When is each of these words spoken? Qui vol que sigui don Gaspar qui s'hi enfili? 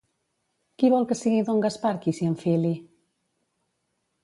Qui 0.83 0.89
vol 0.93 1.05
que 1.11 1.17
sigui 1.19 1.43
don 1.51 1.61
Gaspar 1.67 1.93
qui 2.07 2.15
s'hi 2.21 2.31
enfili? 2.31 2.73